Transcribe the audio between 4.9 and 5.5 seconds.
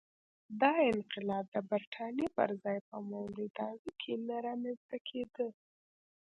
کېده.